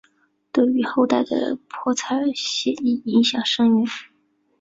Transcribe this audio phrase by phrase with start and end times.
[0.51, 3.85] 对于后代的泼彩写意影响深远。